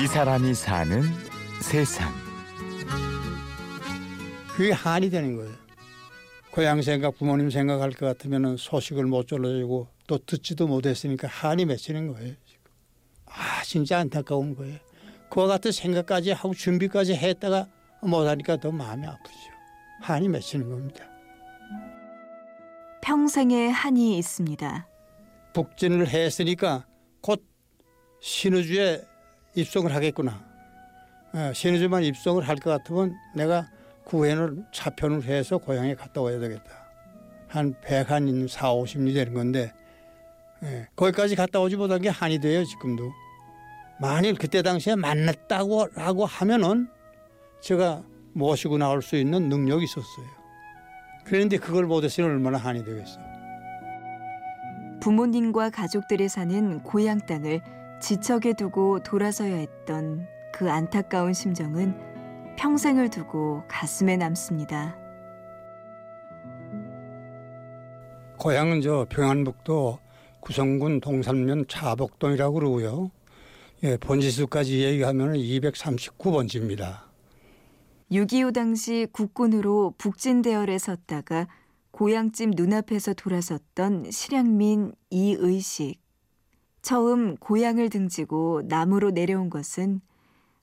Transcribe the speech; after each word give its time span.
이 0.00 0.06
사람이 0.06 0.54
사는 0.54 1.02
세상. 1.60 2.10
그게 4.56 4.72
한이 4.72 5.10
되는 5.10 5.36
거예요. 5.36 5.52
고향 6.50 6.80
생각, 6.80 7.16
부모님 7.18 7.50
생각할 7.50 7.90
것 7.90 8.06
같으면 8.06 8.56
소식을 8.56 9.04
못 9.04 9.28
전해주고 9.28 9.88
또 10.06 10.18
듣지도 10.18 10.66
못했으니까 10.66 11.28
한이 11.28 11.66
맺히는 11.66 12.12
거예요. 12.12 12.34
아 13.26 13.62
진짜 13.64 13.98
안타까운 13.98 14.54
거예요. 14.54 14.78
그와 15.30 15.46
같은 15.46 15.72
생각까지 15.72 16.32
하고 16.32 16.54
준비까지 16.54 17.14
했다가 17.14 17.68
못하니까 18.02 18.56
더 18.56 18.70
마음이 18.70 19.06
아프죠. 19.06 19.38
한이 20.00 20.28
맺히는 20.28 20.70
겁니다. 20.70 21.04
평생의 23.02 23.72
한이 23.72 24.18
있습니다. 24.18 24.88
북진을 25.54 26.08
했으니까 26.08 26.86
곧 27.20 27.44
신우주에 28.20 29.11
입성을 29.54 29.92
하겠구나. 29.94 30.40
어, 31.34 31.52
신우주만 31.54 32.04
입성을 32.04 32.46
할 32.46 32.56
것 32.56 32.70
같으면 32.70 33.14
내가 33.34 33.66
구해을 34.04 34.64
차편을 34.72 35.24
해서 35.24 35.58
고향에 35.58 35.94
갔다 35.94 36.20
와야 36.20 36.38
되겠다. 36.38 36.82
한 37.48 37.74
100 37.82 38.10
한 38.10 38.46
4, 38.48 38.72
50리 38.74 39.14
되는 39.14 39.34
건데 39.34 39.72
예, 40.62 40.86
거기까지 40.96 41.36
갔다 41.36 41.60
오지 41.60 41.76
못한 41.76 42.00
게 42.00 42.08
한이 42.08 42.38
돼요 42.40 42.64
지금도. 42.64 43.12
만일 44.00 44.34
그때 44.34 44.62
당시에 44.62 44.94
만났다고 44.96 45.88
라고 45.94 46.24
하면은 46.24 46.88
제가 47.60 48.02
모시고 48.32 48.78
나올 48.78 49.02
수 49.02 49.16
있는 49.16 49.48
능력이 49.48 49.84
있었어요. 49.84 50.26
그런데 51.24 51.56
그걸 51.58 51.86
못했으면 51.86 52.30
얼마나 52.30 52.58
한이 52.58 52.84
되겠어요. 52.84 53.24
부모님과 55.00 55.70
가족들이 55.70 56.28
사는 56.28 56.80
고향 56.82 57.18
땅을 57.26 57.60
지척에 58.02 58.54
두고 58.54 59.00
돌아서야 59.04 59.54
했던 59.54 60.26
그 60.52 60.68
안타까운 60.68 61.32
심정은 61.32 61.96
평생을 62.58 63.10
두고 63.10 63.62
가슴에 63.68 64.16
남습니다. 64.16 64.98
고향은 68.38 68.80
저 68.80 69.06
평안북도 69.08 70.00
구성군 70.40 71.00
동산면 71.00 71.66
차복동이라고 71.68 72.54
그러고요. 72.54 73.12
예, 73.84 73.96
번지수까지 73.96 74.82
얘기하면 74.82 75.34
239번지입니다. 75.34 77.02
6.25 78.10 78.52
당시 78.52 79.06
국군으로 79.12 79.94
북진대열에 79.96 80.76
섰다가 80.78 81.46
고향집 81.92 82.50
눈앞에서 82.56 83.14
돌아섰던 83.14 84.10
실향민 84.10 84.92
이의식. 85.10 86.01
처음 86.82 87.36
고향을 87.36 87.90
등지고 87.90 88.62
남으로 88.64 89.12
내려온 89.12 89.50
것은 89.50 90.00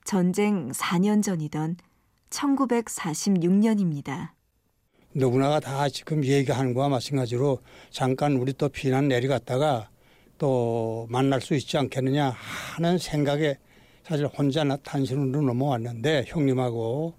전쟁 0.04 0.70
4년 0.72 1.24
전이던 1.24 1.78
1946년입니다. 2.30 4.32
누구나가 5.14 5.60
다 5.60 5.90
지금 5.90 6.24
얘기하는 6.24 6.74
거와 6.74 6.90
마찬가지로 6.90 7.60
잠깐 7.90 8.36
우리 8.36 8.54
또 8.54 8.70
피난 8.70 9.08
내려갔다가 9.08 9.90
또 10.38 11.08
만날 11.10 11.42
수 11.42 11.56
있지 11.56 11.78
않겠느냐 11.78 12.34
하는 12.76 12.98
생각에 12.98 13.58
사실 14.04 14.28
혼자 14.28 14.64
탄신으로 14.64 15.42
넘어왔는데 15.42 16.26
형님하고 16.28 17.14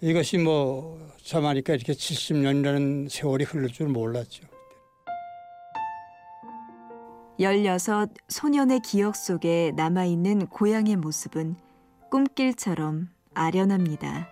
이것이 0.00 0.38
뭐 0.38 0.98
저마니까 1.22 1.74
이렇게 1.74 1.92
70년이라는 1.92 3.08
세월이 3.08 3.44
흐를 3.44 3.68
줄 3.68 3.88
몰랐죠. 3.88 4.51
16 7.42 8.14
소년의 8.28 8.80
기억 8.80 9.16
속에 9.16 9.72
남아있는 9.74 10.46
고향의 10.46 10.94
모습은 10.96 11.56
꿈길처럼 12.10 13.08
아련합니다. 13.34 14.28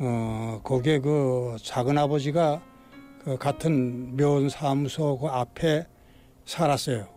어, 0.00 0.60
거기에 0.62 0.98
그 0.98 1.56
작은 1.62 1.96
아버지가 1.96 2.60
그 3.24 3.38
같은 3.38 4.14
면사무소 4.14 5.18
그 5.18 5.28
앞에 5.28 5.86
살았어요. 6.44 7.08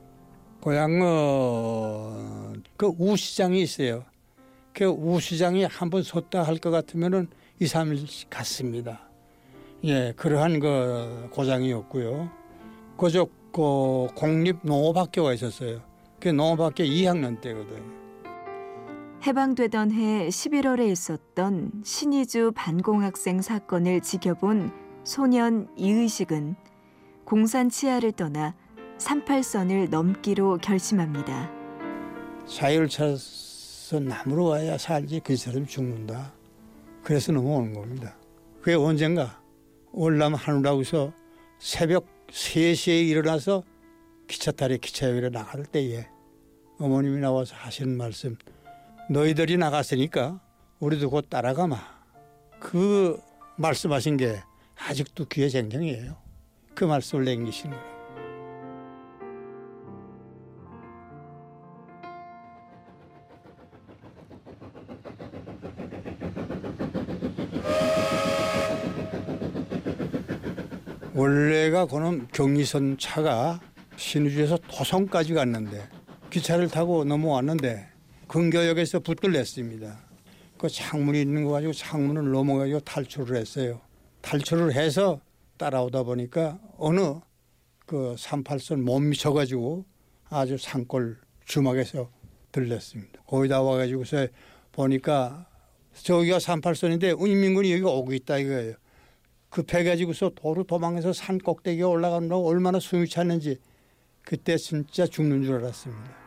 고향 0.61 1.01
어, 1.03 2.53
그 2.77 2.87
우시장이 2.97 3.61
있어요. 3.61 4.05
그 4.73 4.85
우시장이 4.85 5.65
한 5.65 5.89
번 5.89 6.03
섰다 6.03 6.43
할 6.43 6.57
것 6.59 6.71
같으면은 6.71 7.27
2, 7.59 7.65
3일 7.65 8.27
갔습니다. 8.29 9.01
예, 9.83 10.13
그러한 10.15 10.61
그 10.61 11.27
고장이었고요. 11.33 12.29
그저 12.97 13.27
그 13.51 14.07
공립 14.15 14.57
농업학교가 14.63 15.33
있었어요. 15.33 15.81
그 16.19 16.29
농업학교 16.29 16.83
2학년 16.83 17.39
때거든요. 17.41 17.99
해방되던 19.25 19.91
해 19.91 20.29
11월에 20.29 20.89
있었던 20.91 21.71
신의주 21.83 22.53
반공학생 22.55 23.41
사건을 23.41 24.01
지켜본 24.01 24.71
소년 25.03 25.67
이의식은 25.75 26.55
공산 27.25 27.69
치하를 27.69 28.13
떠나 28.13 28.55
38선을 28.97 29.89
넘기로 29.89 30.57
결심합니다. 30.57 31.51
자유를 32.45 32.87
찾아서 32.89 33.99
남으로 33.99 34.45
와야 34.45 34.77
살지 34.77 35.21
그 35.23 35.35
사람이 35.35 35.67
죽는다. 35.67 36.33
그래서 37.03 37.31
넘어오는 37.31 37.73
겁니다. 37.73 38.15
그게 38.61 38.75
언젠가 38.75 39.41
월남 39.91 40.33
하느라고서 40.33 41.11
새벽 41.59 42.05
3시에 42.31 43.07
일어나서 43.07 43.63
기차 44.27 44.51
타래 44.51 44.77
기차역에 44.77 45.29
나갈 45.29 45.65
때에 45.65 46.07
어머님이 46.79 47.19
나와서 47.19 47.55
하시는 47.55 47.95
말씀 47.97 48.37
너희들이 49.09 49.57
나갔으니까 49.57 50.39
우리도 50.79 51.09
곧 51.09 51.29
따라가마. 51.29 51.77
그 52.59 53.19
말씀하신 53.57 54.17
게 54.17 54.41
아직도 54.77 55.25
귀에 55.25 55.49
쟁쟁이에요. 55.49 56.15
그 56.75 56.85
말씀을 56.85 57.25
남기신 57.25 57.71
거예요. 57.71 57.98
원래가 71.19 71.85
그는 71.85 72.29
경리선 72.31 72.97
차가 72.97 73.59
신우주에서 73.97 74.57
도성까지 74.71 75.33
갔는데 75.33 75.85
기차를 76.29 76.69
타고 76.69 77.03
넘어왔는데 77.03 77.89
근교역에서 78.29 79.01
붙들 79.01 79.33
냈습니다. 79.33 79.99
그 80.57 80.69
창문이 80.69 81.19
있는 81.21 81.43
거 81.43 81.51
가지고 81.51 81.73
창문을 81.73 82.31
넘어가지고 82.31 82.79
탈출을 82.79 83.35
했어요. 83.35 83.81
탈출을 84.21 84.73
해서 84.75 85.19
따라오다 85.57 86.03
보니까 86.03 86.57
어느 86.77 87.15
그 87.85 88.15
38선 88.17 88.83
못 88.83 89.01
미쳐가지고 89.01 89.83
아주 90.29 90.57
산골 90.57 91.17
주막에서 91.43 92.09
들렸습니다. 92.53 93.21
거기다 93.27 93.61
와가지고서 93.61 94.27
보니까 94.71 95.49
저기가 96.01 96.37
38선인데 96.37 97.19
인민군이 97.27 97.73
여기 97.73 97.83
오고 97.83 98.13
있다 98.13 98.37
이거예요. 98.37 98.75
급해가지고서 99.49 100.31
도로 100.35 100.63
도망해서 100.63 101.13
산 101.13 101.37
꼭대기에 101.39 101.83
올라가느라고 101.83 102.47
얼마나 102.47 102.79
숨이 102.79 103.07
찼는지 103.07 103.59
그때 104.23 104.57
진짜 104.57 105.05
죽는 105.05 105.43
줄 105.43 105.55
알았습니다. 105.55 106.19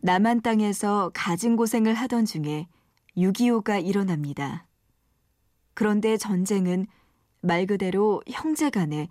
남한 0.00 0.42
땅에서 0.42 1.10
가진 1.14 1.56
고생을 1.56 1.94
하던 1.94 2.24
중에 2.24 2.68
6.25가 3.16 3.84
일어납니다. 3.84 4.66
그런데 5.74 6.16
전쟁은 6.16 6.86
말 7.40 7.66
그대로 7.66 8.22
형제 8.28 8.70
간에 8.70 9.08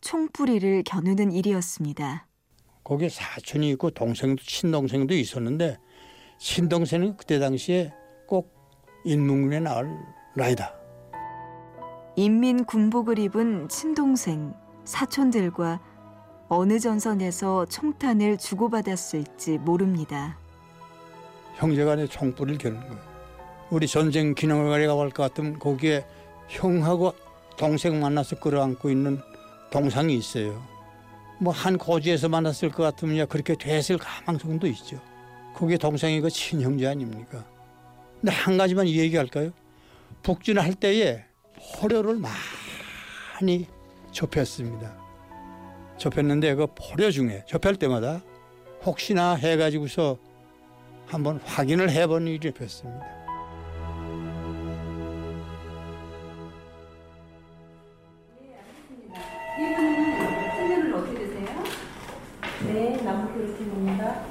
총뿌리를 0.00 0.82
겨누는 0.84 1.32
일이었습니다. 1.32 2.26
거기 2.82 3.08
사촌이 3.08 3.70
있고 3.70 3.90
동생도 3.90 4.42
친동생도 4.42 5.14
있었는데 5.14 5.78
친동생은 6.38 7.16
그때 7.16 7.38
당시에 7.38 7.92
꼭 8.26 8.59
인문군에 9.04 9.60
나올 9.60 9.90
나이다. 10.34 10.72
인민 12.16 12.64
군복을 12.64 13.18
입은 13.18 13.68
친동생, 13.68 14.54
사촌들과 14.84 15.80
어느 16.48 16.78
전선에서 16.78 17.66
총탄을 17.66 18.36
주고받았을지 18.38 19.58
모릅니다. 19.58 20.36
형제간에 21.56 22.06
총불을 22.06 22.58
겨는 22.58 22.80
거예요. 22.80 22.98
우리 23.70 23.86
전쟁 23.86 24.34
기념관에 24.34 24.86
가볼 24.86 25.10
것 25.10 25.22
같으면 25.22 25.58
거기에 25.58 26.04
형하고 26.48 27.12
동생 27.56 28.00
만나서 28.00 28.40
끌어안고 28.40 28.90
있는 28.90 29.20
동상이 29.70 30.14
있어요. 30.16 30.60
뭐 31.38 31.52
한 31.54 31.78
고지에서 31.78 32.28
만났을 32.28 32.70
것 32.70 32.82
같으면 32.82 33.26
그렇게 33.28 33.54
됐을 33.54 33.96
가망성도 33.96 34.66
있죠. 34.68 34.98
그게 35.54 35.76
동생이 35.78 36.20
그 36.20 36.28
친형제 36.28 36.86
아닙니까? 36.86 37.44
근데 38.20 38.32
한 38.32 38.58
가지만 38.58 38.86
얘기할까요? 38.86 39.50
북진할 40.22 40.74
때에 40.74 41.24
포료를 41.80 42.16
많이 42.16 43.66
접했습니다. 44.12 44.94
접했는데 45.96 46.54
그 46.54 46.66
포료 46.74 47.10
중에 47.10 47.44
접할 47.46 47.76
때마다 47.76 48.22
혹시나 48.84 49.34
해가지고서 49.34 50.18
한번 51.06 51.40
확인을 51.44 51.90
해본 51.90 52.26
일이 52.28 52.52
됐습니다. 52.52 53.06
이분은 59.58 60.54
생년을 60.56 60.94
어떻게 60.94 61.18
되세요? 61.18 61.64
네, 62.66 63.02
나무 63.02 63.32
교수입니다. 63.32 64.24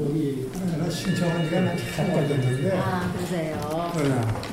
여기 0.00 0.48
하나 0.84 0.90
신청한 0.90 1.44
지가 1.44 2.02
한달 2.02 2.28
됐는데 2.28 2.76
아, 2.76 3.12
그러세요. 3.12 3.92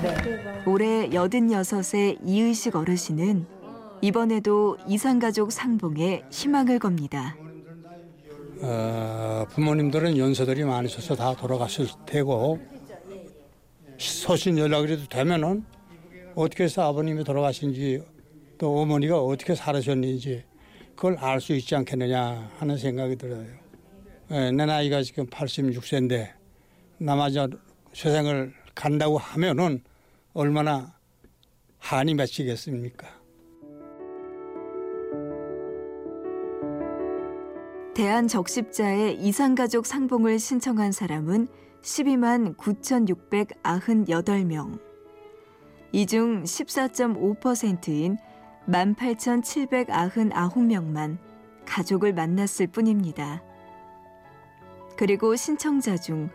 네. 0.02 0.64
올해 0.66 1.10
86의 1.10 2.20
이의식 2.26 2.76
어르신은 2.76 3.46
이번에도 4.02 4.78
이산가족 4.88 5.52
상봉에 5.52 6.24
희망을 6.32 6.80
겁니다. 6.80 7.36
어, 8.62 9.46
부모님들은 9.50 10.18
연세들이 10.18 10.64
많으셔서 10.64 11.16
다 11.16 11.36
돌아갔을 11.36 11.88
테고 12.06 12.60
소신 13.98 14.58
연락이라도 14.58 15.08
되면은 15.08 15.66
어떻게 16.36 16.64
해서 16.64 16.88
아버님이 16.88 17.24
돌아가신지 17.26 18.02
또 18.58 18.80
어머니가 18.80 19.22
어떻게 19.22 19.54
살으셨는지 19.54 20.46
그걸 20.96 21.18
알 21.18 21.42
수 21.42 21.54
있지 21.54 21.76
않겠느냐 21.76 22.52
하는 22.58 22.78
생각이 22.78 23.18
들어요. 23.18 23.61
예, 24.32 24.52
내 24.52 24.66
나이가 24.66 25.02
지금 25.04 25.28
86세인데 25.28 26.32
나마저 26.98 27.50
세상을 27.94 28.54
간다고 28.74 29.18
하면은 29.18 29.84
얼마나 30.34 30.96
한이 31.80 32.14
맺히겠습니까? 32.14 33.08
대한적십자의 37.94 39.22
이산가족 39.22 39.86
상봉을 39.86 40.40
신청한 40.40 40.94
사람은 40.94 41.50
12만 41.82 42.56
9,698명. 42.56 44.80
이 45.92 46.06
중 46.06 46.44
14.5%인 46.44 48.18
18,799명만 48.70 51.18
가족을 51.66 52.14
만났을 52.14 52.68
뿐입니다. 52.68 53.44
그리고 55.02 55.36
신청자 55.36 55.98
중 55.98 56.30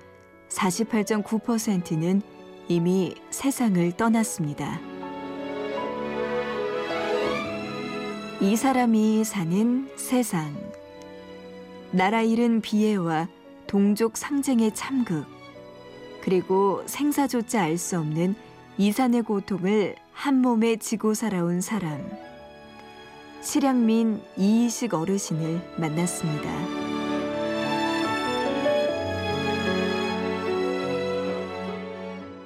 48.9%는 0.48 2.20
이미 2.66 3.14
세상을 3.30 3.92
떠났습니다. 3.92 4.80
이 8.40 8.56
사람이 8.56 9.22
사는 9.22 9.88
세상. 9.94 10.52
나라 11.92 12.22
잃은 12.22 12.60
비애와 12.60 13.28
동족 13.68 14.16
상쟁의 14.16 14.74
참극, 14.74 15.26
그리고 16.20 16.82
생사조차 16.86 17.62
알 17.62 17.78
수 17.78 18.00
없는 18.00 18.34
이산의 18.78 19.22
고통을 19.22 19.94
한 20.10 20.42
몸에 20.42 20.74
지고 20.74 21.14
살아온 21.14 21.60
사람. 21.60 22.04
실향민 23.42 24.20
이이식 24.36 24.92
어르신을 24.92 25.76
만났습니다. 25.78 26.75